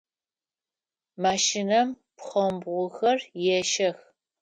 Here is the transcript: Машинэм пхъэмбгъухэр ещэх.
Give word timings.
Машинэм 1.21 1.89
пхъэмбгъухэр 2.17 3.19
ещэх. 3.57 3.97